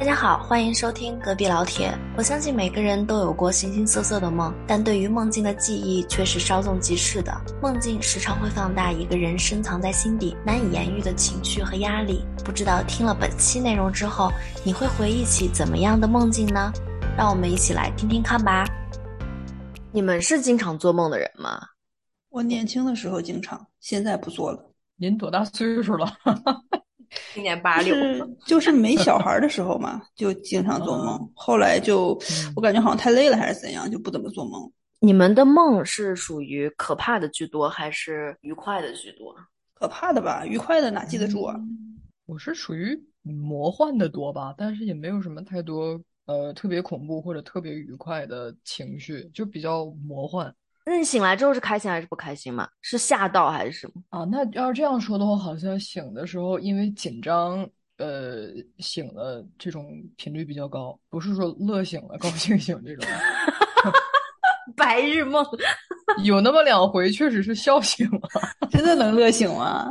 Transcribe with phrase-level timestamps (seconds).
[0.00, 1.94] 大家好，欢迎收听隔壁老铁。
[2.16, 7.30] 我相信每个人都有过形形色色的梦，但对于梦境的记忆却是稍纵即逝的。
[7.60, 12.24] 梦境时常会放大一个人深藏在心底难以言喻的情绪和压力。
[12.42, 14.32] 不知道听了本期内容之后，
[14.64, 16.72] 你会回忆起怎么样的梦境呢？
[17.14, 18.64] 让我们一起来听听看吧。
[19.92, 21.60] 你们是经常做梦的人吗？
[22.30, 24.72] 我年轻的时候经常，现在不做了。
[24.96, 26.10] 您多大岁数了？
[27.34, 27.94] 今年八六，
[28.46, 31.30] 就是没小孩的时候嘛，就经常做梦。
[31.34, 32.18] 后来就
[32.54, 34.70] 我感觉好像太累了，还是怎样，就不怎么做梦。
[35.00, 39.34] 你们的梦是属于可怕的居多，还是愉快的居多？
[39.74, 41.56] 可怕的吧，愉快的哪记得住啊？
[42.26, 50.54] 我是属于魔幻的多吧，但是也没有什么太多呃特别恐怖或者特别愉快的情绪，就比较魔幻。
[50.90, 52.68] 那你醒来之后是开心还是不开心嘛？
[52.82, 54.24] 是吓到还是什么啊？
[54.24, 57.64] 那要是这样说的话，好像醒的时候因为紧张，
[57.98, 58.48] 呃，
[58.78, 63.08] 醒了这种频率比较高，不是说乐醒了、高兴醒这种。
[64.76, 65.46] 白日梦，
[66.24, 68.20] 有那么两回确实是笑醒了，
[68.70, 69.86] 真的能乐醒吗？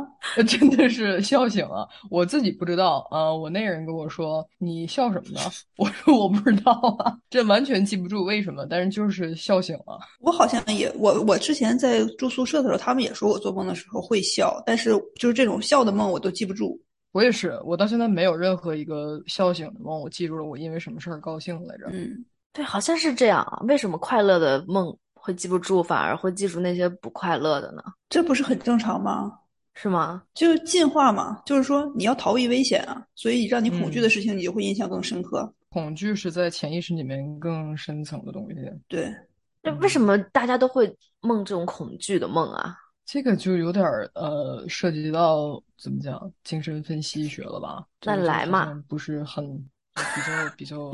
[0.46, 3.32] 真的是笑醒了，我自己不知道啊。
[3.32, 5.40] 我那人跟我说：“你笑什么呢？”
[5.76, 16.80] 我说：“我不知道啊，这完全记不住为什么，但是就是笑醒了。”我好像也，我我之前在住宿舍的时候，他们也说我做梦的时候会笑，但是就是这种笑的梦我都记不住。
[17.12, 21.86] 我也是，我到现在没有任何一个笑醒的梦，我记住了我因为什么事儿高兴来着。
[21.92, 22.24] 嗯。
[22.52, 23.62] 对，好像是这样啊。
[23.68, 27.82] 为什么快乐的梦会记不住，反而会记住那些不快乐的呢？
[28.08, 29.30] 这不是很正常吗？
[29.74, 30.22] 是吗？
[30.34, 35.52] 就进化嘛，就是说你要逃避危险啊，所以让你恐惧的事情，你就会印象更深刻。
[35.70, 38.56] 恐惧是在潜意识里面更深层的东西。
[38.88, 39.14] 对，
[39.62, 42.76] 那为什么大家都会梦这种恐惧的梦啊？
[43.06, 47.84] 这个就有点呃，涉及到怎么讲精神分析学了吧？
[48.02, 49.64] 那来嘛，不是很。
[49.94, 50.92] 比较比较，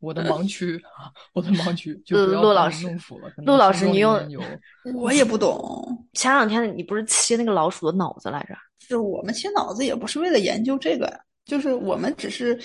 [0.00, 3.30] 我的盲区啊，我的盲区 就不要陆老师弄腐了。
[3.38, 4.18] 陆老师，你用
[4.94, 6.06] 我也不懂。
[6.14, 8.54] 前两天你不是切那个老鼠的脑子来着？
[8.88, 11.20] 就我们切脑子也不是为了研究这个呀。
[11.44, 12.58] 就是我们只是，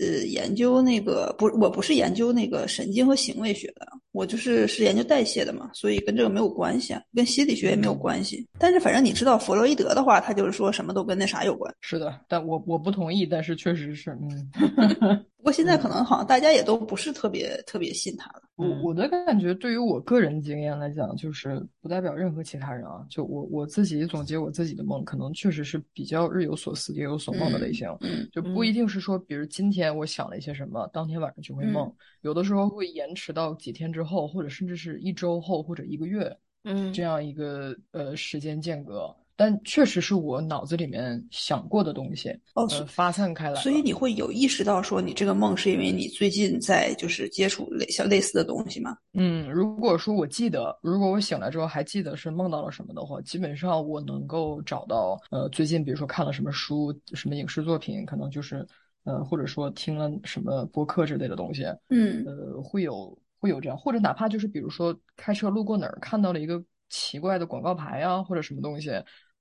[0.00, 8.46] 呃，研究那个不，我不是研究那个神经和行为学的，我就是是研究代谢的嘛，所以跟这个没有关系，啊跟心理学也没有关系。
[8.58, 11.74] 但是反正你知道弗洛伊德的话，他就是说什么都跟那啥有关。
[11.80, 15.24] 是的，但我我不同意，但是确实是，嗯。
[15.40, 18.42] 不过现在可能好像大家也都不是特别特别信他了。
[18.56, 23.06] 我我的感觉，对于我个人经验来讲，就是不代表任何其他人啊。
[23.08, 27.88] 就我我自己总结我自己的梦，可能确实是比较日有所思夜有所梦的类型。
[28.02, 31.90] 嗯，就不一定是说，比如今天我想了一些什么，当天晚上就会梦。
[32.20, 39.16] 有的时候会延迟到几天之后，或者甚至是一周后或者一个月，嗯，这样一个呃时间间隔。
[39.40, 48.94] 但确实是我脑子里面想过的东西哦，发散开来，所以你会有意识到说你这个梦是因为你最近在就是接触类像类似的东西吗？
[49.14, 58.66] 嗯，如果说我记得，如果我醒来之后还记得是梦到了什么的话，基本上我能够找到呃最近比如说看了什么书、什么影视作品，可能就是
[59.04, 68.90] 呃或者说听了什么播客之类的东西，嗯，呃会有会有这样，或者哪怕就是比如说开车路过哪儿看到了一个奇怪的广告牌啊或者什么东西。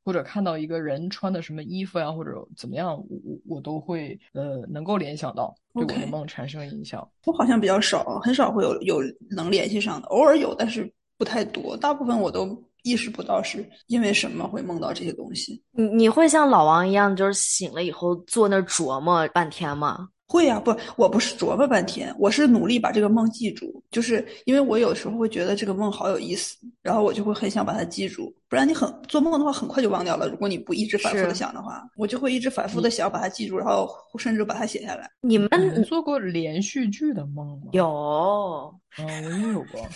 [0.03, 7.07] 或者看到一个人穿的什么衣服呀，或者怎么样，我我我都会呃能够联想到，对我的梦产生影响。
[7.25, 11.77] 我好像比较少，很少会有有能联系上的，偶尔有，但是不太多。
[11.77, 15.61] 大部分我都意识不到是因为什么会梦到这些东西。
[15.71, 20.09] 你你会像老王一样，就是醒了以后坐那琢磨半天吗？
[20.31, 30.29] 会呀，不，我不是琢磨半天，我是努力把这个梦记住，就是因为我有时候会觉得这个梦好有意思，然后我就会很想把它记住，不然你很做梦的话很快就忘掉了。
[30.29, 35.09] 如果你不一直反复的想的话，我就会一直反复的想把它记住，然后甚至把它写下来。
[35.21, 35.49] 你们
[35.83, 37.63] 做过连续剧的梦吗？
[37.71, 39.87] 有，啊，我也有过，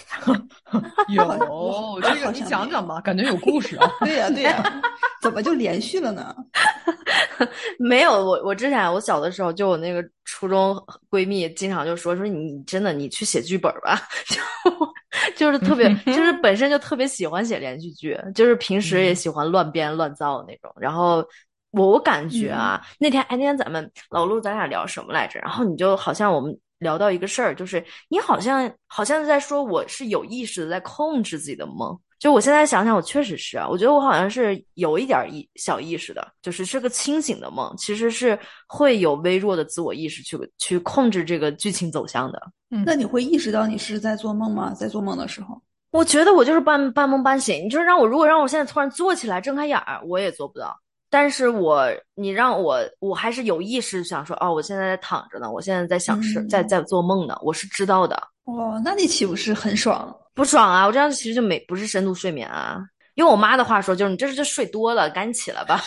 [1.09, 3.89] 有 这个你讲讲吧，感觉有故事啊。
[4.05, 4.81] 对呀，对呀，
[5.21, 6.35] 怎么就连续了呢？
[7.79, 10.03] 没有，我我之前我小的时候就我那个。
[10.25, 10.75] 初中
[11.11, 14.41] 闺蜜经常就说说你真的你去写剧本吧，就
[15.35, 20.73] 就是特别就是本身就特别喜欢写连续剧，就是平时也喜欢乱编乱造的那种。
[20.79, 21.23] 然后
[21.71, 25.39] 我我感觉啊，那天哎那天咱们老陆咱俩聊什么来着？
[25.41, 31.97] 然后你就好像我们聊到一个事儿，就是你好像好像在说我是有意识的在控制自己的梦。
[32.19, 42.41] 就我现在想想，我确实是啊，我觉得我好像是有一点意小意识的，就是是个清醒的梦，其实是会有微弱的自我意识去去控制这个剧情走向的。
[42.71, 44.73] 嗯，那你会意识到你是在做梦吗？
[44.73, 47.65] 在做梦的时候，我觉得我就是半半梦半醒。
[47.65, 50.79] 你就是让我如果让我现在突然坐起来睁开眼儿，我也做不到。
[51.13, 60.11] 但是我你让我我还是有意识想说，哦，我现在在躺着呢，我现在在想事、嗯在在做梦呢，我是知道的，哇，那你岂不是很爽？
[60.33, 60.87] 不爽啊！
[60.87, 62.81] 我这样其实就没不是深度睡眠啊。
[63.13, 65.79] 用我妈的话说，就是你这是就睡多了，赶紧起来吧。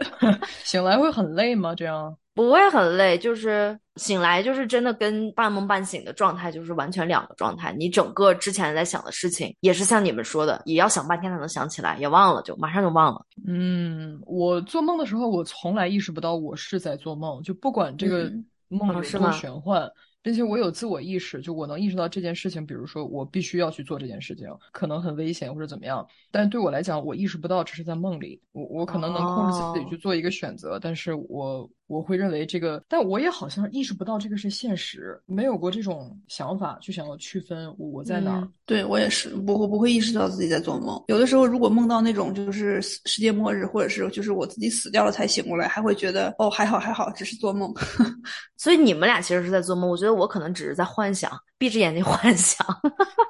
[0.64, 1.74] 醒来会很累吗？
[1.74, 2.14] 这样？
[2.38, 7.74] 不会很累，就是醒来就是真的跟半梦半醒的状态就是完全两个状态。
[7.76, 13.26] 你整个之前在想的事情，也是像你们说的，也要想半天才能想起来，也忘了就马上就忘了。
[13.44, 19.90] 嗯，我做梦的时候，我从来意识不到我是在做梦，就不管这个嗯梦有多哦是吗玄幻，
[20.22, 38.40] 并且我有自我意识，就我能意识到这件事情，比如说我必须要去做这件事情，可能很危险或者怎么样，但对我来讲，我意识不到这是在梦里，我我可能能控制自己哦去做一个选择，但是我我会认为这个，但我也好像意识不到这个是现实，没有过这种想法，就想要区分我我在哪儿。
[38.42, 41.02] 嗯对我也是，不我不会意识到自己在做梦。
[41.08, 47.72] 有的时候，如果梦到那种就是世世界末日，或者是就是我自己死掉了才醒过来，还会觉得哦还好还好，只是做梦。
[48.58, 52.66] 所以你们俩其实是在做梦，我觉得我可能只是在幻想，闭着眼睛幻想，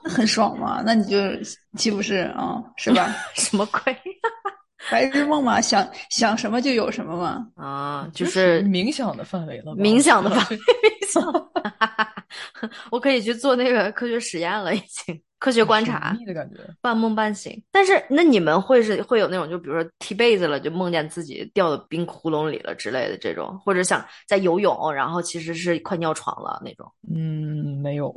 [0.03, 0.83] 那很爽嘛？
[0.85, 1.17] 那你就
[1.77, 3.15] 岂不是啊、是吧？
[3.37, 3.97] 什么鬼
[4.91, 7.47] 白日梦嘛，想想什么就有什么嘛。
[7.57, 8.09] 啊？
[8.13, 11.51] 就是冥想的范围了，冥想的范围， 冥想。
[12.91, 16.57] 我可以去做那个科学实验了，已经 科学观察的感觉。
[16.81, 17.63] 半梦半醒。
[17.71, 26.91] 但是那你们会是会有那种，就比如说踢被子了，就梦见自己掉到冰窟窿里了之类的这种，或者想在游泳，然后其实是快尿床了那种。
[27.09, 28.13] 嗯，没有，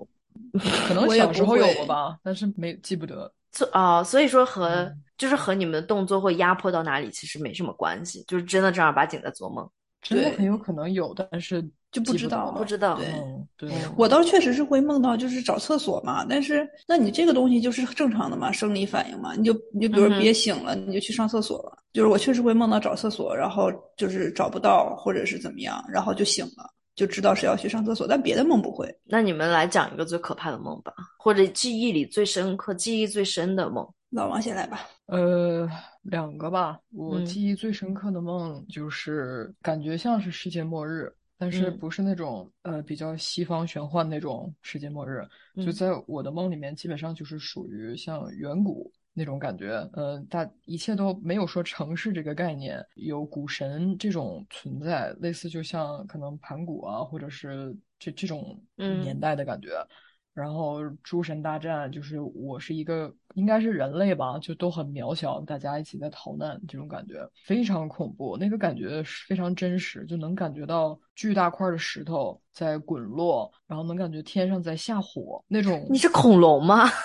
[0.87, 3.31] 可能我小时候有过吧，但是没记不得。
[3.51, 9.69] 所啊、所以说和、嗯就是和你们的动作会压迫到哪里，其实没什么关系，就是真的正儿八经在做梦。
[10.09, 16.25] 对真的很有可能有，但是就不知道不知道对嗯，对，我倒确实是会梦到，就是找厕所嘛。
[16.27, 19.35] 但是，那你这个东西就是正常的嘛，生理反应嘛。
[19.35, 21.77] 你就你就比如嗯哼憋醒了，你就去上厕所了。
[21.93, 26.67] 就是我确实会梦到找厕所，然后就是找不到或者是怎么样，然后就醒了，
[27.01, 28.07] 就知道是要去上厕所。
[28.07, 28.87] 但别的梦不会。
[29.05, 33.87] 那你们来讲一个最可怕的梦吧，或者记忆里最深刻、记忆最深的梦。
[34.11, 34.81] 老王先来吧。
[35.05, 35.67] 呃，
[36.03, 36.77] 两个吧。
[36.91, 45.25] 我嗯记忆最深刻的梦就是感觉像是世界末日，但是嗯不是那种呃比较西方玄幻那种世界末日，
[45.55, 49.71] 就嗯在我的梦里面，基本上就是属于像远古那种感觉。
[49.93, 59.85] 呃，大一切都没有说城市这个概念，有古神这种存在，类似就像可能盘古啊，或者是这这种嗯年代的感觉。
[60.33, 68.37] 然后诸神大战，就是我是一个应该是人类吧，就都很渺小，大家一起在逃难，这种感觉非常恐怖。
[68.37, 75.85] 那个感觉是非常真实，就能感觉到巨大块的石头在滚落，然后能感觉天上在下火那种。
[75.89, 76.87] 你是恐龙吗？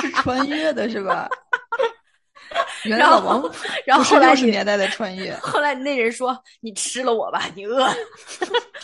[0.00, 1.28] 是穿越的是吧？
[2.84, 3.50] 原来然后老王
[3.84, 5.34] 然后是后来是六十年代的穿越。
[5.36, 7.92] 后来那人说：“你吃了我吧，你饿了。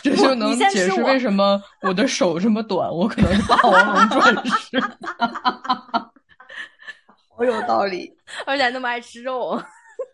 [0.01, 4.79] 这就能解释为什么我的手这么短，我可能是霸王龙转世。
[7.35, 8.11] 好有道理。
[8.45, 9.61] ”而且还那么爱吃肉。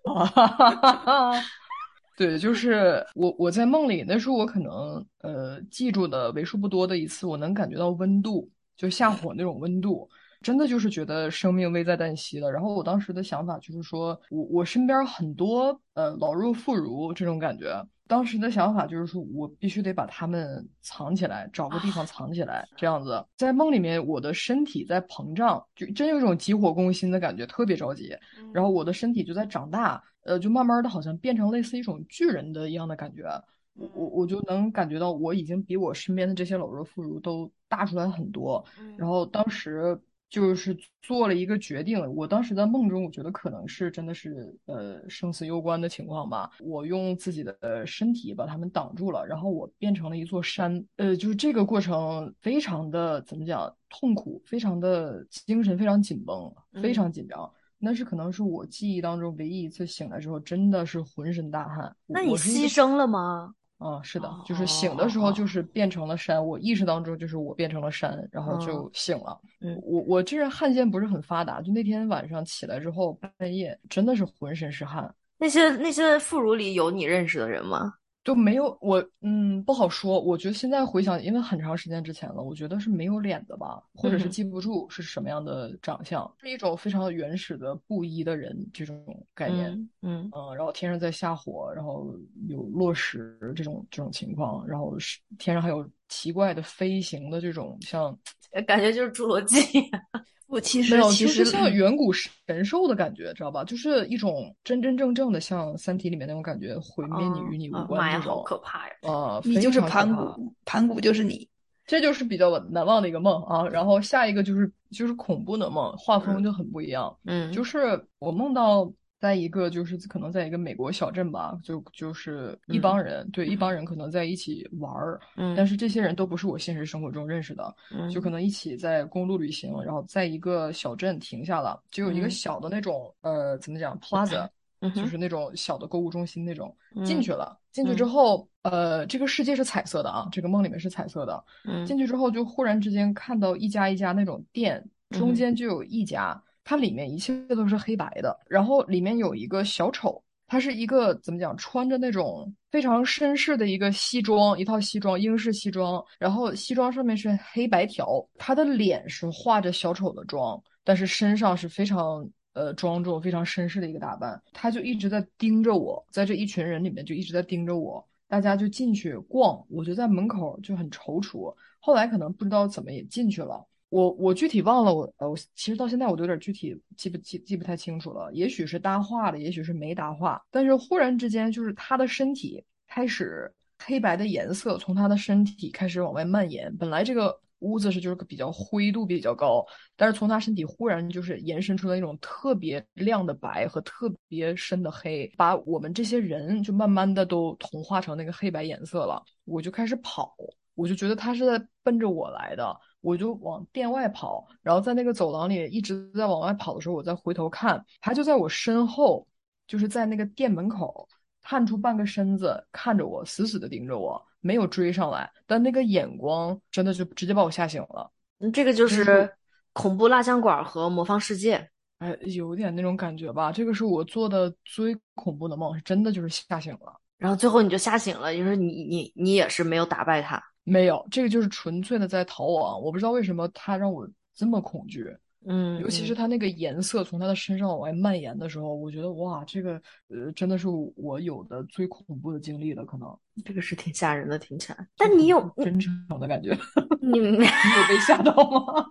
[2.17, 10.09] 对，就是我我在梦里，那是我可能呃记住的为数不多的一次，我能感觉到温度，就下火那种温度，
[10.41, 12.51] 真的就是觉得生命危在旦夕了。
[12.51, 17.85] 然后我当时的想法就是说，我我身边很多呃老弱妇孺这种感觉。
[18.09, 23.21] 当时的想法就是说，我必须得把他们藏起来，找个地方藏起来，这样子。
[23.35, 28.15] 在梦里面，我的身体在膨胀，就真有一种急火攻心的感觉，特别着急。
[28.53, 33.25] 然后我的身体就在长大，呃，就慢慢的好像变成类似一种巨人的一样的感觉。
[33.73, 38.63] 我我我就能感觉到我已经比我身边的这些老弱妇孺都大出来很多。
[38.95, 46.49] 然后当时就是做了一个决定，我当时在梦中，我觉得可能是真的是呃生死攸关的情况吧。
[46.59, 50.85] 我用自己的呃身体把他们挡住了，然后我变成了一座山。
[50.97, 57.49] 呃，就是这个过程非常的怎么讲痛苦，非常的精神非常紧绷，非常紧张。
[57.79, 61.95] 那是可能是我记忆当中唯一一次醒来之后，真的是浑身大汗。
[62.05, 63.53] 那你牺牲了吗？
[63.77, 69.39] 啊，是的，就是醒的时候就是变成了山，我意识当中就是我变成了山，然后就醒了。
[69.61, 77.93] 嗯我我这人汗腺不是很发达，就那天晚上起来之后，半夜真的是浑身是汗，那些那些副乳里有你认识的人吗？
[78.27, 80.19] 就没有我嗯不好说。
[80.19, 89.71] 我觉得现在回想，因为很长时间之前了，我觉得是没有脸的吧，或者是嗯记不住是什么样的长相，是一种非常原始的布衣的人这种概念。
[89.71, 92.13] 嗯嗯嗯，然后天上在下火，然后
[92.49, 98.11] 有落石这种这种情况，然后是天上还有奇怪的飞行的这种像
[98.51, 99.57] 嗯，感觉就是侏罗纪。
[99.61, 103.63] 我我其实没有，实其实就是像远古神兽的感觉，知道吧？
[103.63, 108.43] 就是一种真真正正的像《三体》里面那种感觉，毁灭你与你无关妈呀，好。
[108.43, 108.93] 可怕呀！
[109.01, 111.47] 啊，你就是盘古，盘古就是你。
[111.85, 113.67] 这就是比较难忘的一个梦啊。
[113.67, 117.15] 然后下一个就是就是恐怖的梦，画风就很不一样。
[117.25, 125.55] 嗯，就是我梦到在一个就是可能在一个美国小镇吧，就就是一帮人，对一帮人可能在一起玩儿，嗯。
[125.55, 132.31] 但是这些人都不是我现实生活中认识的，嗯就可能一起在公路旅行，然后在一个小镇停下了，就有一个嗯。
[132.31, 134.47] 小的那种、呃怎么讲 plaza，
[134.81, 138.09] 嗯就是那种小的购物中心那种，嗯进去了，进去之嗯。
[138.09, 141.83] 后，呃，这个世界是彩色的啊，这个梦里面是彩色的，嗯。
[141.87, 144.77] 进去之后就忽然之间看到一家一家那种店，
[145.09, 162.29] 嗯中间就有一家，它里面一切都是黑白的，然后里面有一个小丑，他是一个怎么讲，穿着那种非常绅士的一个西装，一套西装，英式西装，然后西装上面是黑白条，他的脸是画着小丑的妆，但是身上是非常。
[162.53, 171.55] 呃，庄重、非常绅士的一个打扮，他就一直在盯着我，在这一群人里面就一直在盯着我，大家就进去逛，我就在门口就很踌躇。
[171.79, 189.65] 后来可能不知道怎么也进去了，我我具体忘了我，呃，我其实到现在我都有点具体记不记记不太清楚了，也许是搭话了，也许是没搭话，但是忽然之间就是他的身体开始黑白的颜色从他的身体开始往外蔓延，本来这个屋子是就是比较灰度比较高，
[189.95, 199.23] 但是从他身体忽然就是延伸出了那种特别亮的白和特别深的黑，把我们这些人就慢慢的都同化成那个黑白颜色了。
[199.45, 200.35] 我就开始跑，
[200.75, 202.77] 我就觉得他是在奔着我来的，
[203.07, 209.25] 我就往店外跑，然后在那个走廊里一直在往外跑的时候，我再回头看，他就在我身后，
[209.65, 211.07] 就是在那个店门口
[211.41, 218.11] 探出半个身子看着我，死死的盯着我，没有追上来，但那个眼光真的就直接把我吓醒了。
[218.39, 219.33] 嗯这个就就是是
[219.71, 221.69] 恐怖蜡像馆和魔方世界。
[221.99, 223.53] 哎，有点那种感觉吧。
[223.53, 226.99] 这个是我做的最恐怖的梦，是真的就是吓醒了。
[227.17, 230.43] 然后最后你就吓醒了，就是你你你也是没有打败他。
[230.69, 232.81] 没有，这个就是纯粹的在逃亡。
[232.81, 234.05] 我不知道为什么他让我
[234.35, 244.87] 这么恐惧，嗯，尤其是嗯他那个颜色从他的身上往外蔓延的时候，我觉得哇，这个呃真的是我有的最恐怖的经历了，可能这个是挺吓人的，听起来。
[244.97, 246.53] 但你有你真诚的感觉。
[246.99, 248.85] 你没你有被吓到吗？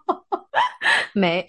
[1.13, 1.47] 没？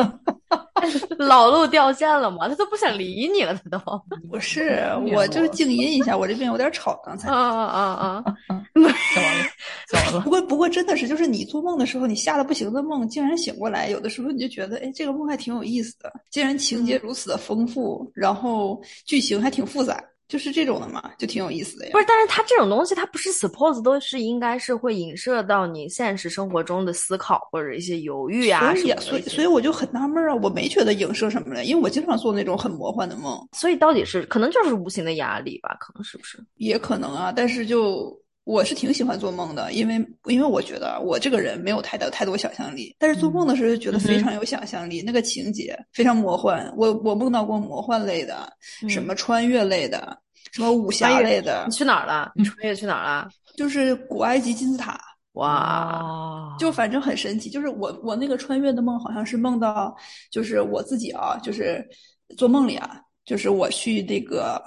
[1.18, 2.48] 老路掉线了吗？
[2.48, 3.78] 他都不想理你了，他都。
[3.90, 4.80] 啊不是，
[5.14, 7.28] 我就是静音一下，我这边有点吵，刚才。
[7.30, 8.24] 啊啊啊！
[8.46, 9.44] 讲完了，
[9.90, 10.30] 讲完了不。
[10.30, 21.98] 过不过真的是，就是你做梦的时候，你吓得不行的梦，竟然醒过来，有的时候你就觉得，哎，这个梦还挺有意思的，竟然情节如此的丰富，然后剧情还挺复杂，就是这种的嘛，就挺有意思的呀不。
[21.98, 29.00] 是，但是它这种东西，它不是 suppose 都是应该是会影射到你现实生活中的思考或者一些犹豫啊什么的。
[29.00, 35.76] 所以所以所以我就很纳闷啊，我没觉得影射什么了，因为我经常做那种很魔幻的梦，所以到底是可能就是无形的压力吧？
[35.80, 36.38] 可能是不是？
[36.58, 38.16] 也可能啊，但是就
[38.50, 46.72] 我是挺喜欢做梦的，因为因为我觉得我这个人没有太大太多想象力，但是做梦的时候就觉得非常有想象力，那个情节非常魔幻。
[46.76, 48.52] 我我梦到过魔幻类的，
[48.88, 50.18] 什么穿越类的，
[50.50, 52.32] 什么武侠类的你，去哪儿了？
[52.34, 53.28] 你穿越去哪儿了？
[53.56, 55.00] 就是古埃及金字塔。
[55.34, 56.56] 哇！
[56.58, 59.96] 就反正很神奇，就是我我那个穿越的梦好像是梦到，
[60.28, 61.88] 就是我自己啊，就是
[62.36, 64.60] 做梦里啊，就是我去那个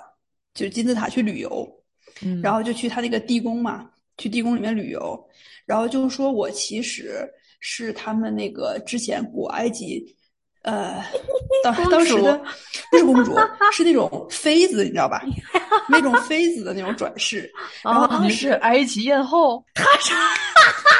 [0.53, 1.67] 就是金字塔去旅游，
[2.21, 5.19] 嗯然后就去他那个地宫嘛，去地宫里面旅游，
[5.65, 7.27] 然后就说我其实
[7.59, 10.03] 是他们那个之前古埃及，
[10.63, 11.03] 呃，
[11.63, 12.41] 当当时的
[12.91, 13.35] 不是公主，
[13.73, 15.23] 是那种妃子，你知道吧？
[15.89, 17.51] 那种妃子的那种转世，
[17.83, 19.63] 然后当时是埃及艳后，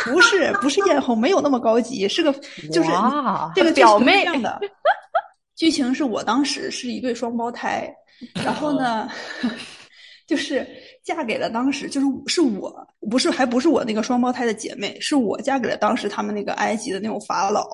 [0.06, 2.34] 不是不是艳后，没有那么高级，是个
[2.72, 2.90] 就是
[3.56, 4.60] 这个表妹这样的。
[5.56, 7.88] 剧情是我当时是一对双胞胎，
[8.44, 9.08] 然后呢，
[10.28, 10.68] 就是
[11.04, 12.74] 嫁给了当时就是是我
[13.10, 17.68] 不是还不是我那个双胞胎的姐妹，是我嫁给了当时他们那个埃及的那种法老，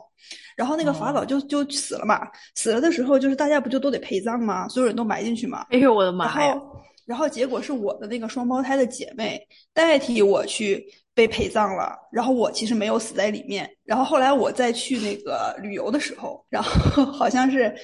[0.56, 4.68] 然后那个法老就就死了嘛，死了的时候就是大家不就都得陪葬吗？
[4.68, 6.54] 所有人都埋进去嘛，哎呦我的妈呀！
[6.56, 9.40] 后，然后结果是我的那个双胞胎的姐妹
[9.74, 10.84] 代替我去
[11.14, 13.70] 被陪葬了，然后我其实没有死在里面。
[13.84, 17.76] 然后后来我再去那个旅游的时候，然后好像是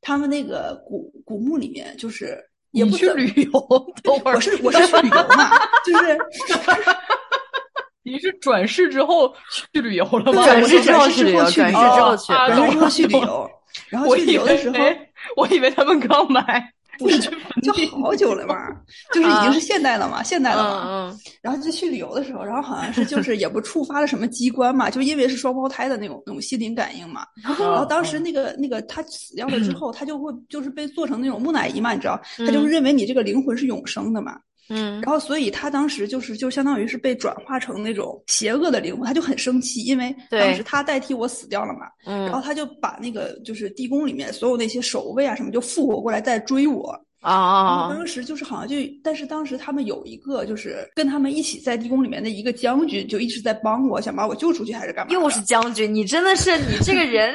[0.00, 2.38] 他们那个古古墓里面，就是
[2.74, 3.60] 也不去旅游，
[4.02, 5.50] 等会儿我是我是去旅游嘛，
[5.86, 6.18] 就是
[8.02, 9.34] 你是转世之后
[9.72, 10.44] 去旅游了吗？
[10.44, 12.32] 转世之后去旅游，转世之后游去。
[12.32, 13.50] 啊转世之后去旅游，
[13.88, 14.76] 然后去旅游的时候。
[15.36, 16.42] 我以为他们刚埋
[16.98, 17.18] 不是
[17.62, 18.68] 就好久了嘛，
[19.12, 20.84] 就是已经是现代了嘛，现代了嘛。
[20.86, 27.26] 嗯然后就去旅游的时候，然后好像是就是也不触发了什么机关嘛，就因为是双胞胎的那种那种心灵感应嘛。
[27.42, 34.38] 然后当时那个那个他死掉了之后，他就会就是被做成那种木乃伊嘛，你知道，他就是认为你这个灵魂是永生的嘛。
[34.68, 41.86] 嗯然后所以他当时就是就相当于是被转化成那种邪恶的灵魂，他就很生气，因为对当时他代替我死掉了嘛。
[42.06, 46.98] 嗯然后他就把那个就是地宫里面所有那些守卫啊什么就复活过来再追我。
[47.24, 55.14] 啊当时就是好像就，但是当时他们有一个就是跟他们一起在地宫里面的一个将军，就一直在帮我，想把我救出去还是干嘛的？
[55.14, 57.34] 又是将军，你真的是你这个人，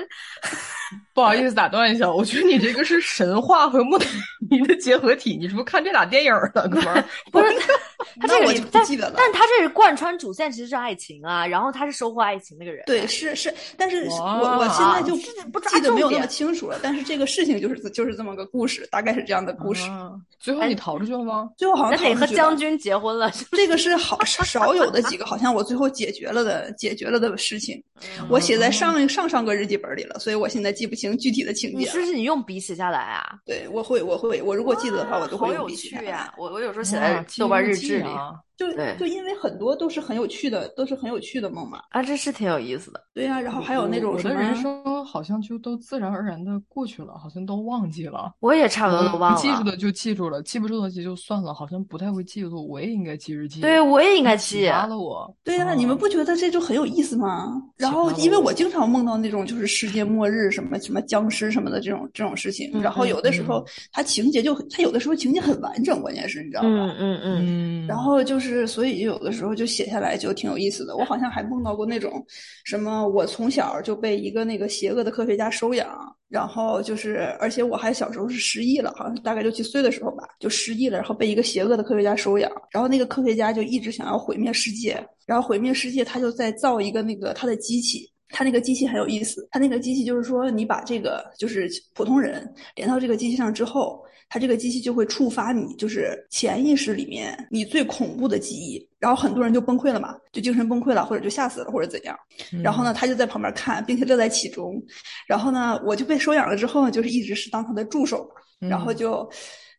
[1.13, 4.05] 不好意思打断一下，我觉得你这个是神话和木乃
[4.51, 7.03] 伊的结合体，你是不是看这俩电影了，哥们儿？
[7.31, 7.46] 不是
[8.22, 9.15] 他这个我就不记得了。
[9.17, 16.79] 但他这是贯穿主线，其实是爱情啊，然后他是收获爱情那个人，对，是是，但是我我现在就记得没有那么清楚了。
[16.81, 19.78] 但是这个事情就是就是这么个故事，大概是这样的故事。
[19.79, 21.50] 哦最后你逃出去了吗？
[21.58, 27.81] 最后好那得和将军结婚了，这个是好 少有的几个，好像我最后解决了的解决了的事情。
[28.29, 31.79] 我写在上上上个日记本里了，所以我现在记不清具体的情节了。
[31.81, 33.24] 你是不是你用笔写下来啊？
[33.46, 36.34] 对，我会我会我如果记得的话，我都会好有用笔写下来趣呀！
[36.38, 38.67] 我我有时候写在豆瓣日志里啊 就
[38.98, 41.81] 就因为很多都是很有趣的，都是很有趣的梦嘛。
[41.91, 43.01] 啊，这是挺有意思的。
[43.13, 48.34] 对呀、然后还有那种我什么的人生好像就都自然而然的过去了，好像都忘记了。
[48.41, 49.63] 我也差不多都忘了记住。
[49.63, 52.67] 的就记住了，记不住的就就算了，好像不太会记录。
[52.69, 53.62] 我也应该记日记。
[53.62, 54.69] 对，我也应该启记。
[54.69, 55.36] 发了我。
[55.43, 57.62] 对呀、啊你们不觉得这就很有意思吗？
[57.77, 66.69] 然后因为我经常梦到那种就是世界末日什么什么僵尸什么的这种这种事情，嗯然后有的时候它情节就它有的时候情节很完整，关键是你知道吧？
[66.69, 70.95] 嗯嗯嗯，嗯，然后就是，所以有的时候就写下来就挺有意思的。
[70.98, 72.24] 我好像还梦到过那种，
[72.65, 75.88] 什么我从小就被一个那个邪恶的科学家收养，
[76.29, 88.09] 然后就是，而且我还小时候是失忆了，好像大概六七岁的时候吧，就失忆了，然后被一个邪恶的科学家收养，然后那个科学家就一直想要毁灭世界，然后毁灭世界，他就在造一个那个他的机器。
[88.31, 102.15] 他那个机器很有意思，他那个机器就是说，你把这个就是普通人连到这个机器上之后，它这个机器就会触发你就是潜意识里面你最恐怖的记忆，然后很多人就崩溃了嘛，就精神崩溃了，或者就吓死了，或者怎样。
[102.63, 104.81] 然后呢，他就在旁边看，并且乐在其中。
[105.27, 109.27] 然后呢，我就被收养了之后呢，就是一直是当他的助手嘛，然后就，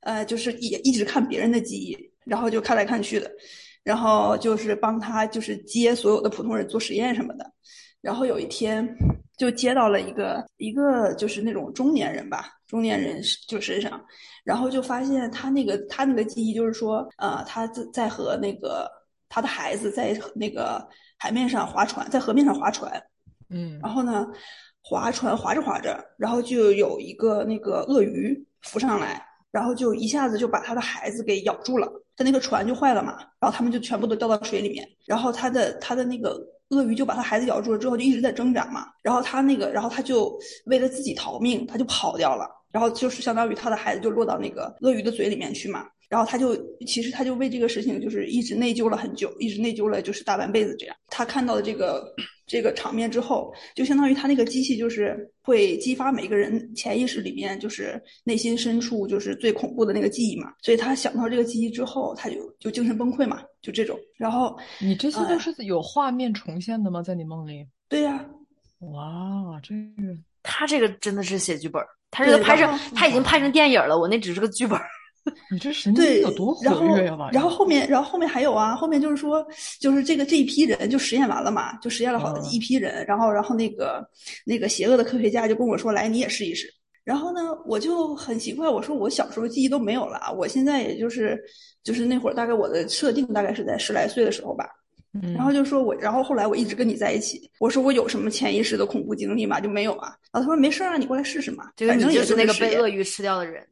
[0.00, 3.30] 呃，就是也一直看别人的记忆，然后就看来看去的，
[3.84, 7.52] 然后就是帮他就是接所有的普通人做实验什么的。
[8.00, 8.88] 然后有一天
[9.36, 14.02] 就接到了一个一个就是那种中年人吧，中年人就身上，
[14.44, 18.90] 然后就发现他那个他那个记忆就是说，呃，他在在和那个
[19.28, 20.86] 他的孩子在那个
[21.18, 22.90] 海面上划船，在河面上划船，
[23.48, 24.26] 嗯然后呢，
[24.82, 45.86] 划船划着划着，然后就有一个那个鳄鱼浮上来，然后就一下子就把他的孩子给咬住了，他那个船就坏了嘛，然后他们就全部都掉到水里面，然后他的他的那个鳄鱼就把他孩子咬住了之后就一直在挣扎嘛，然后他那个，然后他就为了自己逃命，他就跑掉了，然后就是相当于他的孩子就落到那个鳄鱼的嘴里面去嘛。
[46.08, 50.96] 然后他就其实他就为这个事情就是一直内疚了很久，一直内疚了就是大半辈子这样。
[51.06, 52.12] 他看到的这个
[52.48, 60.52] 这个场面之后，就相当于他那个机器就是会激发每个人潜意识里面就是内心深处就是最恐怖的那个记忆嘛。
[60.62, 63.96] 所以他想到这个记忆之后，他就就精神崩溃嘛，就这种。
[64.16, 67.00] 然后你这些都是有画面重现的吗？
[67.00, 67.64] 在你梦里？
[67.88, 68.28] 对呀、
[68.80, 74.78] 哇，这个他这个真的是写剧本儿，他这个拍成他已经拍成电影了，我那只是个剧本。
[75.52, 77.16] 你这神经对有多，然后活跃呀？
[77.30, 79.46] 然后后面，然后后面还有啊，后面就是说，
[79.78, 84.02] 就是这个这一批人就实验完了嘛，就实验了好嗯一批人，然后然后那个
[84.46, 86.66] 那个邪恶的科学家就跟我说，来你也试一试。
[87.04, 91.38] 然后呢，我就很奇怪，我说我小时候记忆都没有了啊，我现在也就是
[91.84, 94.64] 就是那会儿大概我的设定大概是在十来岁的时候吧，
[95.12, 99.58] 嗯然后就说我，然后后来我一直跟你在一起，我说我有什么潜意识的恐怖经历吗？
[99.60, 100.14] 就没有啊。
[100.32, 103.66] 然后他说没事儿啊，你过来试试嘛，这个反正也是那个被鳄鱼吃掉的人。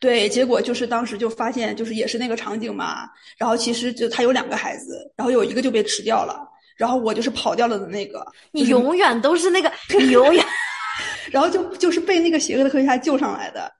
[0.00, 3.08] 对，结果就是当时就发现，就是也是那个场景嘛。
[3.38, 6.40] 然后其实就他有两个孩子，然后有一个就被吃掉了，
[6.76, 8.26] 然后我就是跑掉了的那个。
[8.50, 10.44] 你永远都是那个，你永远
[11.30, 13.70] 然后就就是被那个邪恶的科学家救上来的，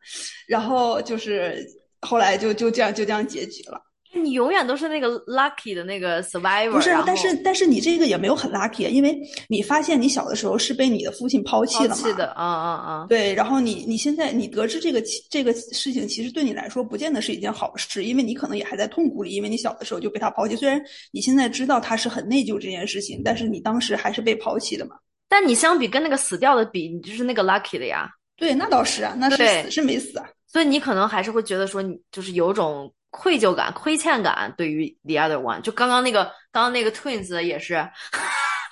[0.47, 1.67] 然后就是
[2.01, 3.81] 后来就就这样就这样结局了。
[4.15, 6.73] 你永远都是那个 lucky 的那个 survivor。
[6.73, 11.95] 不是但是但是你这个也没有很 lucky，因为你发现你小的时候是被你的父亲抛弃了嘛。
[11.97, 13.07] 抛弃的，啊啊啊！
[13.09, 20.57] 对，然后你你现在你得知这个这个事情，其实对你来说不见得是一件好事，因为你可能也还在痛苦里，因为你小的时候就被他抛弃。
[20.57, 24.97] 虽然你现在知道他是很内疚这件事情，但是你当时还是被抛弃的嘛。
[25.29, 28.11] 但你相比跟那个死掉的比，你就是那个 lucky 的呀。
[28.37, 30.29] 对，那倒是啊，那是死是没死啊。
[30.47, 35.61] 所以你可能还是会觉得说，你就是有种愧疚感、亏欠感，对于 the other one。
[35.61, 37.89] 就刚刚那个，刚刚那个 twins 也是。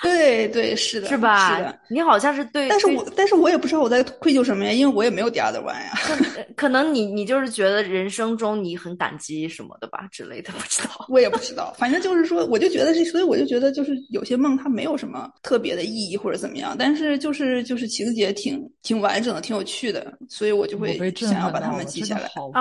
[0.04, 1.56] 对对是的，是吧？
[1.56, 5.92] 是的，你好像是对，但是我但是我也不知道我在愧疚什么呀，因为我也没有第二的弯呀。
[6.56, 11.06] 可能你你就是觉得人生中你很感激什么的吧之类的，不知道。
[11.08, 22.28] 我也不知道，反正就是说，我就觉得是，所以我就觉得就是有些梦它没有什么特别的意义或者怎么样，但是就是就是情节挺挺完整的，挺有趣的，所以我就会想要把它们记下来。
[22.34, 22.54] 好复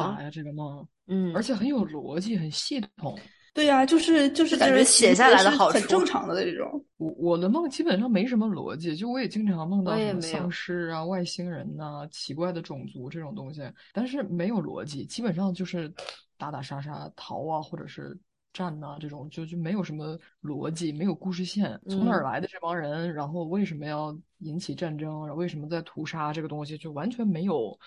[0.00, 3.18] 杂呀，这个梦，嗯，而且很有逻辑，很系统。
[3.54, 6.82] 对呀，就是就是感觉写下来的好很正常的这种。
[6.96, 13.62] 我我的梦基本上没什么逻辑，就我也经常梦到什么丧尸啊、外星人呐、奇怪的种族这种东西，
[13.92, 15.92] 但是没有逻辑，基本上就是
[16.38, 18.18] 打打杀杀、逃啊，或者是
[18.52, 27.78] 战呐，这种就就没有什么逻辑，没有故事线，从哪儿来的这帮人，然后为什么要引起战争，然后为什么在屠杀这个东西，就完全没有。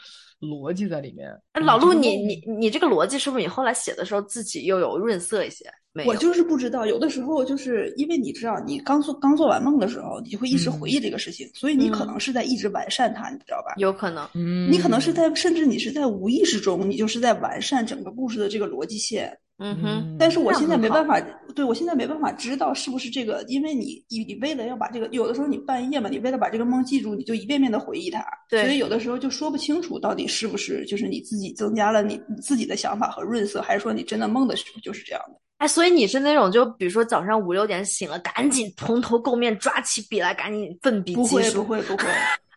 [0.42, 1.32] 逻辑在里面。
[1.66, 5.66] 老陆，你你你这个逻辑是不是你后来写的时候自己又有润色一些？
[5.94, 13.74] 没我就是不知道，有的时候就是因为你知道，你刚做刚做完梦的时候，你就会一直回忆这个事情，所以你可能是在一直完善它，你知道吧？
[13.78, 19.36] 有可能，嗯，你可能是在甚至你是在无意识中，你就是在完善整个故事的这个逻辑线。
[19.58, 21.18] 嗯哼，但是我现在没办法，
[21.56, 35.40] 对我现在没办法知道是不是这个，因为你你你为了要把这个，有的时候你半夜嘛，你为了把这个梦记住，你就一遍遍的回忆它，对，所以有的时候就说不清楚到底是不是就是你自己增加了你自己的想法和润色，还是说你真的梦的时候就是这样的。
[35.60, 42.06] 哎，所以你是那种就比如说早上五六点醒了，赶紧蓬头垢面抓起笔来，赶紧奋笔不会不会不会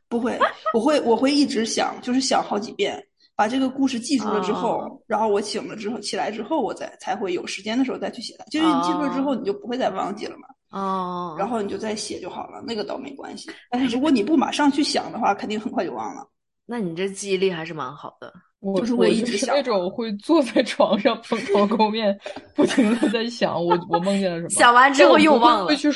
[0.09, 0.37] 不会，
[0.75, 3.01] 我会我会一直想，就是想好几遍。
[3.39, 8.45] 把这个故事记住了之后，然后我醒了之后起来之后，我再才会有时间的时候再去写它。
[8.47, 10.49] 就是你记住了之后，你就不会再忘记了嘛。
[10.77, 11.37] 哦。
[11.39, 13.49] 然后你就再写就好了，那个倒没关系。
[13.71, 16.29] 但是如果你不马上去想的话，肯定很快就忘了。
[16.67, 18.33] 那你这记忆力还是蛮好的。
[18.59, 22.19] 我就是我一直想那种会坐在床上蓬头垢面，
[22.57, 24.49] 不停的在想我我梦见了什么。
[24.59, 25.77] 想完之后又忘了。
[25.77, 25.89] 去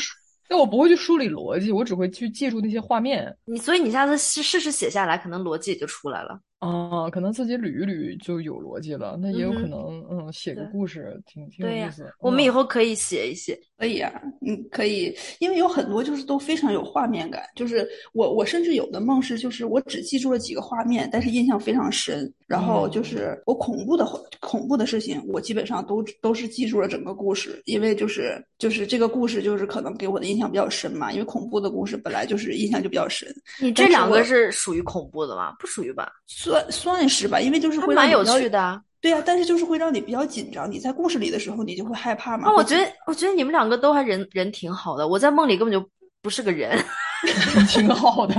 [0.49, 3.37] 但我不会去梳理逻辑，我只会去记住那些画面。
[3.47, 6.39] 你所以你下次试试试写下来，可能逻辑也就出来了。
[6.63, 9.19] 哦，可能自己捋一捋就有逻辑了。
[9.21, 12.09] 那也有可能，嗯，写个故事挺挺有意思。
[12.21, 13.59] 我们以后可以写一写。
[13.77, 14.13] 可以啊，
[14.47, 17.43] 嗯，可以，因为有很多就是都非常有画面感。
[17.57, 22.33] 就是我我甚至有的梦是，就是我只记住了几个画面，但是印象非常深。
[22.47, 24.07] 然后就是我恐怖的
[24.39, 31.11] 恐怖的事情，我基本上都都是记住了整个故事，因为就是就是这个故事就是可能给我的印象比较深嘛。
[31.11, 33.27] 因为恐怖的故事本来就是印象就比较深。
[33.61, 35.57] 你这两个是属于恐怖的吗？
[35.59, 36.13] 不属于吧？
[36.53, 38.83] 算算是吧，因为就是会蛮有趣的。
[39.01, 40.71] 对呀，但是就是会让你比较紧张。
[40.71, 42.45] 你在故事里的时候，你就会害怕嘛。
[42.47, 45.09] 那我觉得，我觉得你们两个都还人人挺好的。
[45.09, 45.85] 我在梦里根本就
[46.21, 46.79] 不是个人，
[47.69, 48.35] 挺好的。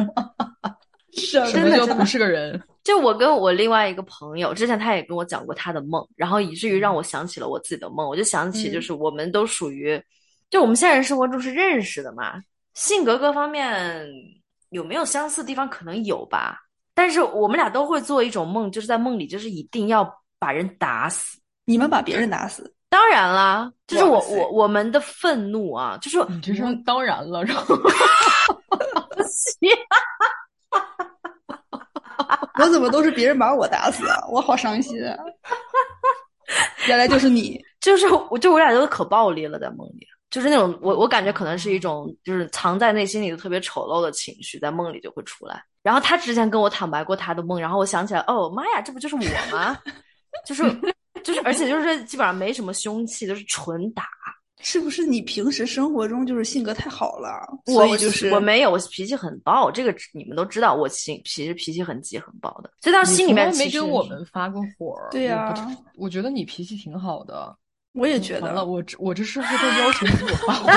[1.11, 2.61] 什么叫不是个人？
[2.83, 8.07] 就我跟我另外一个朋友，之前他也跟我讲过他的梦，然后以至于让我想起了我自己的梦。
[8.07, 10.01] 我就想起，就是我们都属于，
[10.49, 12.41] 就我们现实生活中是认识的嘛，
[12.73, 14.05] 性格各方面
[14.69, 15.67] 有没有相似的地方？
[15.69, 16.57] 可能有吧。
[16.93, 20.19] 但是我们俩都会做一种梦，就是在梦里，就是一定要。
[20.43, 22.69] 把人打死，你们把别人打死？
[22.91, 27.73] 当然啦，就是我我我们的愤怒啊，就是你这说当然了，然后
[32.59, 34.17] 我怎么都是别人把我打死啊？
[34.29, 35.17] 我好伤心啊！
[36.89, 45.63] 原来就是你， 就是我，就我俩都可暴力了，在梦里，就是那种我我感觉可能是一种就是藏在内心里的特别丑陋的情绪，在梦里就会出来。
[45.83, 49.21] 然后他之前跟我坦白过他的梦，然后我想起来，哦妈呀，这不就是我
[49.55, 49.77] 吗？
[50.47, 50.63] 就是
[51.23, 54.07] 就是，而且就是基本上没什么凶器，都是纯打。
[54.65, 57.45] 是不是你平时生活中就是性格太好了？
[57.65, 59.69] 所以就是我没有，我脾气很暴。
[59.69, 62.71] 这个你们都知道，我性其实脾气很急很暴的。
[62.79, 64.95] 所以到心里面没跟我们发过火。
[65.11, 65.53] 对呀，
[65.97, 67.53] 我觉得你脾气挺好的。
[67.91, 68.45] 我也觉得。
[68.47, 70.69] 完了，我这我这是不是在要求你给我发火？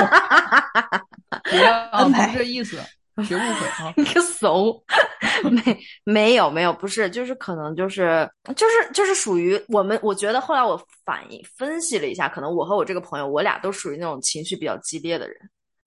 [1.49, 2.77] 不要，不是这意思。
[3.23, 3.93] 别误会啊！
[3.97, 4.83] 你个怂，
[5.51, 9.99] 没没有没有，不是，就是可能就是就是就是属于我们。
[10.03, 15.37] 我觉得后来我反应分析了一下，可能我和我这个朋友，我俩都属于那种情绪比较激烈的人。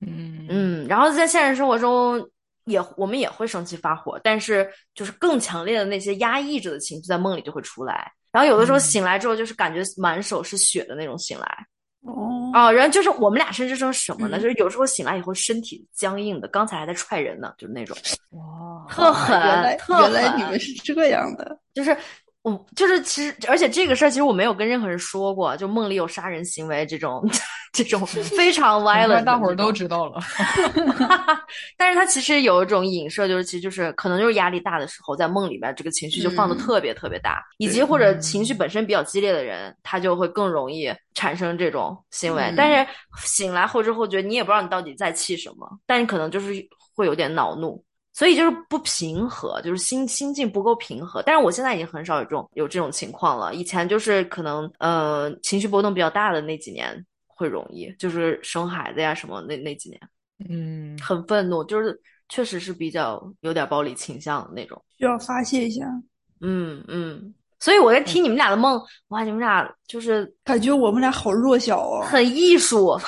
[0.00, 2.26] 嗯嗯，然后在现实生活中
[2.64, 8.10] 也我们也会生气发火，但是就是更强烈的那些压抑着的情绪在梦里就会出来。
[8.32, 11.66] 然后有的时候醒来之后，就是感觉满手是血的那种醒来。
[12.02, 12.50] 哦。
[12.52, 14.40] 啊，然后就是我们俩甚至成什么呢？
[14.40, 17.96] 就是有时候醒来以后身体僵硬的，刚才还在踹人呢，就是那种，
[18.30, 20.12] 哇，特狠，特狠。
[20.12, 21.96] 原来你们是这样的，就是
[22.42, 27.22] 我就是其实，而且这个事儿其实我没有跟任何人说过，就梦里有杀人行为这种，
[27.70, 30.18] 这种非常 violent，大伙儿都知道了。
[31.76, 42.54] 但是他其实有一种影射，就是其实就是可能就是压力大的时候，在梦里面这个情绪就放的特别特别大，以及或者情绪本身比较激烈的人，他就会更容易产生这种行为。
[42.56, 42.90] 但是
[43.22, 46.54] 醒来后知后，觉你也不知道你到底在气什么，但你可能就是
[46.94, 47.84] 会有点恼怒。
[48.12, 51.22] 所以就是不平和，就是心心境不够平和。
[51.22, 53.54] 但是我现在已经很少有这种有这种情况了。
[53.54, 60.00] 以前就是可能呃情绪波动比较大的那几年会容易，就是生孩子呀什么那那几年，
[60.48, 65.84] 嗯，很愤怒，就是确实是比较有点暴力倾向的那种，需要发泄一下。
[66.40, 67.34] 嗯嗯。
[67.62, 72.98] 所以我在听你们俩的梦，哇，你们俩就是感觉我们俩好弱小哦，很艺术，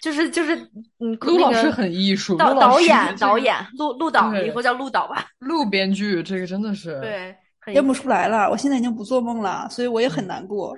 [0.00, 0.56] 就是就是
[0.98, 7.34] 嗯，陆老师很艺术，导导演导演陆陆导，以后叫陆导吧，陆编剧，这个真的是对，
[7.74, 8.48] 演不出来了。
[8.50, 10.76] 我现在已经不做梦了，所以我也很难过，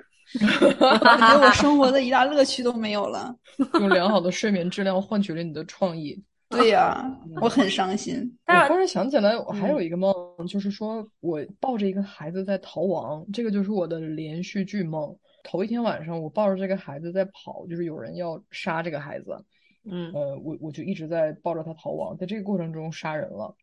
[1.01, 3.33] 感觉我生活的一大乐趣都没有了。
[3.79, 6.21] 用良好的睡眠质量换取了你的创意。
[6.51, 7.01] 对呀，
[7.39, 8.29] 我很伤心。
[8.45, 10.13] 我忽然想起来，我还有一个梦，
[10.49, 15.15] 就是说我抱着一个孩子在逃亡，这个就是我的连续剧梦。
[15.43, 19.45] 头一天晚上，我抱着这个孩子在跑，就是有人要杀这个孩子，
[19.85, 23.55] 嗯，呃，我我就一直在抱着他逃亡，在这个过程中杀人了，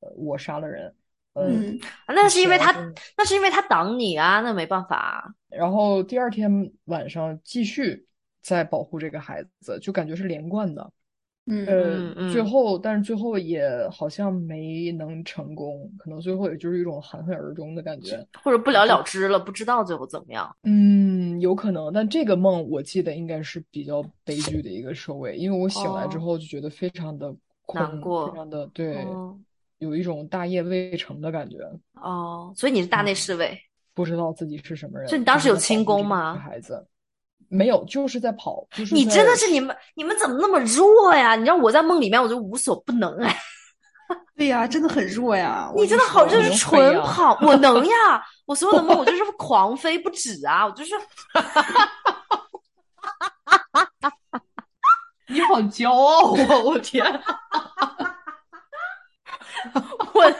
[0.00, 0.94] 呃，我杀了人，
[1.34, 2.72] 嗯，那是因为他，
[3.16, 5.34] 那是因为他挡你啊，那没办法。
[5.48, 8.06] 然后第二天晚上继续
[8.42, 10.92] 在保护这个孩子，就感觉是连贯的。
[11.46, 11.66] 嗯
[12.14, 20.54] 呃，最后，但是最后也好像没能成功，可能最后也就是一种含恨而终的感觉，或者不了了之了，不知道最后怎么样。
[20.62, 21.92] 嗯，有可能。
[21.92, 27.34] 但这个梦我记得应该是比较悲剧的一个收尾，因为我醒来之后就觉得非常的
[27.74, 29.04] 难过，非常的对，
[29.78, 31.58] 有一种大业未成的感觉。
[31.94, 33.58] 哦，所以你是大内侍卫，
[33.94, 35.08] 不知道自己是什么人。
[35.08, 36.36] 就你当时有轻功吗？
[36.36, 36.86] 孩子。
[37.50, 38.64] 没有，就是在跑。
[38.70, 41.34] 就是你真的是你们，你们怎么那么弱呀？
[41.34, 43.36] 你知道我在梦里面，我就无所不能哎。
[44.36, 45.70] 对呀，真的很弱呀。
[45.76, 48.24] 你真的好，就是纯跑，我能呀。
[48.46, 50.64] 我所有的梦，我就是狂飞不止啊！
[50.66, 50.94] 我就是。
[55.28, 56.58] 你好骄傲啊！
[56.64, 57.04] 我天。
[60.14, 60.34] 我。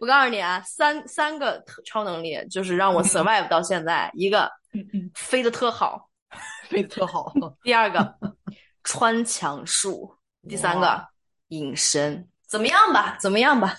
[0.00, 4.10] 我告诉你啊，三三个超能力就是让我 survive 到现在。
[4.14, 4.50] 一个，
[5.14, 6.08] 飞得特好，
[6.68, 7.32] 飞得特好。
[7.62, 8.14] 第二个，
[8.84, 10.14] 穿墙术。
[10.48, 11.06] 第三个，
[11.48, 12.28] 隐身。
[12.48, 13.16] 怎么样吧？
[13.20, 13.76] 怎么样吧？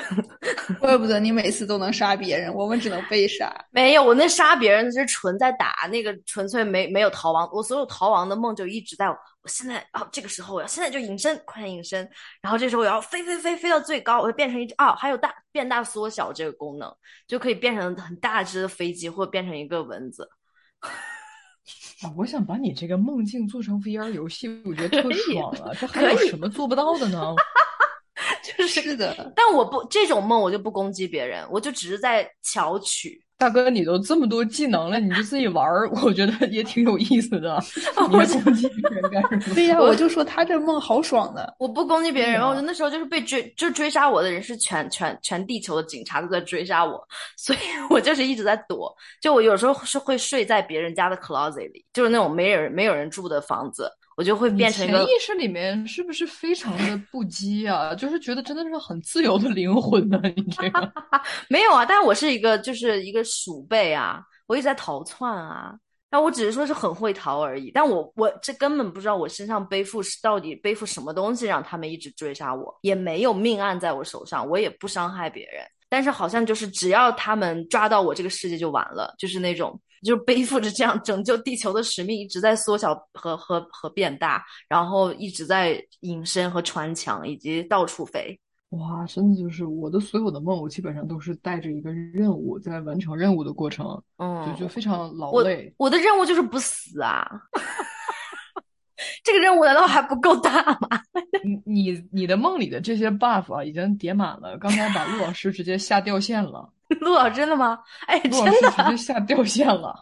[0.80, 3.54] 怪不得你每次都能杀别人，我们只能被杀。
[3.70, 7.48] 没有，我那杀别人是纯在打，那个纯粹没没有逃亡。
[7.52, 9.06] 我所有逃亡的梦就一直在。
[9.42, 12.08] 我现在哦，这个时候我要现在就隐身，快点隐身。
[12.42, 16.94] 然后这时候我要飞飞飞飞到最高，我就变成一只哦，还有大变大缩小这个功能，
[17.26, 20.28] 就可以变成很大只的飞机，或者变成一个蚊子。
[22.02, 25.72] 啊，我想把你这个梦境做成 VR 游戏，我觉得特爽啊！
[25.78, 27.34] 这还有什么做不到的呢？
[28.56, 33.22] 就是的，但我不这种梦，我就不攻击别人，我就只是在巧取。
[33.40, 37.58] 大哥，你都这么多技能了，你就自己玩儿， 我觉得也挺有意思的。
[38.10, 39.54] 你攻击别人干什么？
[39.56, 41.54] 对呀，我就说他这梦好爽的。
[41.58, 47.02] 我不攻击别人，我就那时候就是被追，就追杀我的人是全全全地球的警察都在追杀我，
[47.38, 48.94] 所以我就是一直在躲。
[49.22, 53.90] 就我有时候是会睡在别人家的 closet 里，就是那种没人没有人住的房子。
[54.16, 57.94] 我就会变成一个潜意识里面是不是非常的不羁啊？
[57.94, 60.20] 就是觉得真的是很自由的灵魂呢？
[60.36, 60.92] 你这个
[61.48, 65.74] 没有啊，但是我是一个就是一个鼠辈啊，我一直在逃窜啊。
[66.10, 79.80] 那我只是说是很会逃而已，但我我这根本不知道我身上背负是到底背负什么东西让他们一直追杀我，也没有命案在我手上，我也不伤害别人，但是好像就是只要他们抓到我，这个世界就完了，就是那种。
[80.02, 88.38] 就背负着这样拯救地球的使命，一直在缩小和和和变大，然后一直在隐身和穿墙，以及到处飞。
[88.70, 95.74] 哇，真的就是我的所有的梦，我基本上都是带着一个任务，在完成任务的过程，嗯，就就非常劳累。
[95.76, 97.28] 我的任务就是不死啊！
[99.24, 100.88] 这个任务难道还不够大吗？
[101.42, 106.70] 你你你的梦里的这些 buff 啊，已经叠满了，刚才把陆老师直接吓掉线了。
[107.00, 107.78] 陆老师真的吗？
[108.06, 109.94] 哎，真的直接 吓掉线了。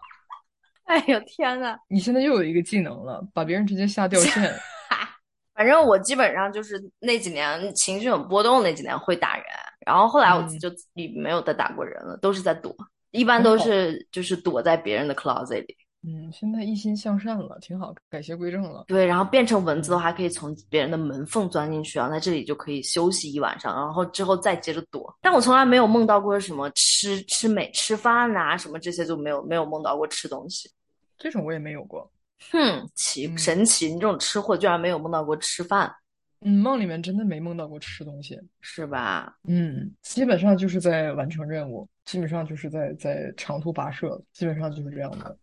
[0.85, 1.77] 哎呦天呐！
[1.88, 4.55] 你现在又有一个技能了，把别人直接吓掉线。
[5.55, 9.44] 反正我基本上就是那几年情绪很波动，那几年会打人，
[9.85, 12.74] 然后后来我就里没有再打过人了，都是在躲，
[13.11, 15.77] 一般都是就是躲在别人的 closet 里。
[16.03, 18.85] 嗯，现在一心向善了，挺好，改邪归正了。
[18.87, 25.13] 对，然后变成蚊子的话，可以从别人的门缝钻进去，然后在这里就可以休息一晚上，然后之后再接着躲。
[25.21, 30.71] 但我从来没有梦到过什么吃吃美吃饭呐，什么这些就没有没有梦到过吃东西。
[31.19, 32.09] 这种我也没有过。
[32.53, 33.89] 哼，奇嗯神奇！
[33.93, 35.93] 你这种吃货居然没有梦到过吃饭，
[36.43, 38.41] 嗯，梦里面真的没梦到过吃东西。
[38.61, 39.37] 是吧？
[39.49, 45.37] 嗯，基本上就是在完成任务，基本上就是在在长途跋涉，基本上就是这样的。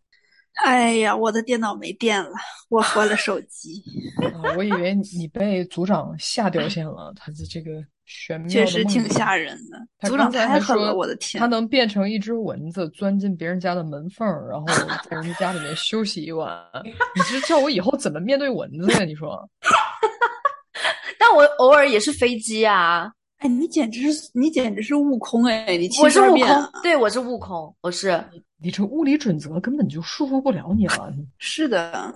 [0.63, 2.31] 哎呀，我的电脑没电了，
[2.69, 3.83] 我换了手机，
[4.33, 7.71] 啊，我以为你被组长吓掉线了，他的这个
[8.05, 10.07] 玄妙确实挺吓人的。
[10.07, 11.45] 组长太狠了，说我的天他！
[11.47, 14.65] 能变成一只蚊子，钻进别人家的门缝，然后
[15.09, 16.57] 在人家家里面休息一晚。
[17.15, 19.03] 你这叫我以后怎么面对蚊子呀？
[19.03, 19.47] 你说？
[21.19, 25.77] 但我偶尔也是飞机啊，哎，你简直是你简直是悟空哎！
[25.77, 28.23] 你我是悟空72变啊，对我是悟空，我是
[28.61, 31.13] 你这物理准则根本就束缚不了你了。
[31.37, 32.13] 是的，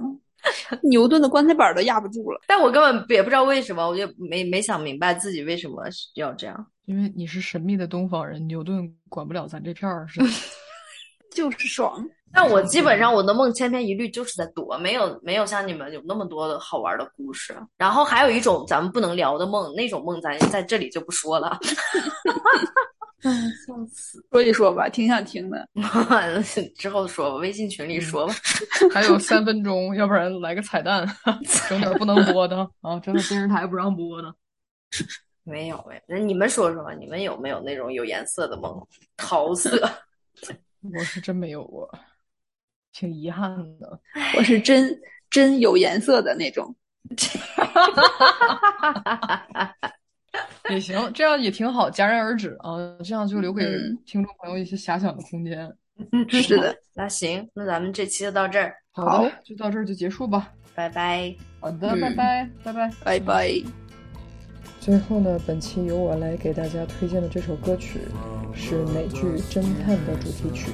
[0.81, 2.39] 牛顿的棺材板都压不住了。
[2.47, 5.83] 但我根本也不知道为什么，我就没没想明白自己为什么
[6.15, 6.67] 要这样。
[6.85, 10.21] 因为你是神秘的东方人，牛顿管不了咱这片儿，是
[11.35, 12.03] 就是爽。
[12.31, 17.55] 但我基本上我的梦千篇一律就是在躲，没有没有像你们有那么多的好玩的故事。
[17.77, 21.57] 然后还有一种咱们不能聊的梦，那种梦咱在这里就不说了。
[23.21, 23.31] 哎，
[23.67, 24.23] 笑死！
[24.31, 25.67] 说一说吧，挺想听的。
[26.77, 28.33] 之后说吧，微信群里说吧。
[28.93, 31.05] 还有三分钟，要不然来个彩蛋，
[31.67, 34.33] 整点不能播的啊，整点电视台不让播的。
[35.43, 38.81] 没有哎，那你们说说吧，你们有没有那种有颜色的梦？
[39.17, 39.89] 桃色。
[40.81, 41.91] 我是真没有过，
[42.91, 43.99] 挺遗憾的。
[44.37, 44.99] 我是真
[45.29, 46.75] 真有颜色的那种。
[50.69, 55.71] 也行，这样也挺好，戛然而止啊，这样就留给嗯听众朋友一些遐想的空间。
[56.29, 60.53] 是的， 那行，那咱们这期就到这儿，好的，就到这儿就结束吧。
[60.75, 61.35] 拜拜。
[61.59, 63.51] 好的，嗯拜拜，拜拜，拜拜。
[64.79, 68.01] 最后呢，本期由我来给大家推荐的这首歌曲
[68.53, 69.21] 是美剧
[69.51, 70.71] 《侦探》的主题曲《